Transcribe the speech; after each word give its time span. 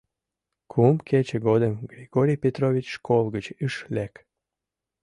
Кум 0.71 0.95
кече 1.07 1.37
годым 1.47 1.73
Григорий 1.91 2.41
Петрович 2.43 2.87
школ 2.97 3.25
гыч 3.35 3.45
ыш 3.65 3.75
лек... 3.95 4.13